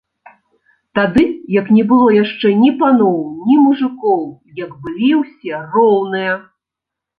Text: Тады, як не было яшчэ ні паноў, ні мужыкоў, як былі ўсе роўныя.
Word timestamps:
Тады, 0.99 1.25
як 1.55 1.69
не 1.75 1.83
было 1.91 2.07
яшчэ 2.23 2.47
ні 2.63 2.71
паноў, 2.81 3.21
ні 3.51 3.55
мужыкоў, 3.67 4.25
як 4.65 4.75
былі 4.89 5.11
ўсе 5.21 5.63
роўныя. 5.79 6.33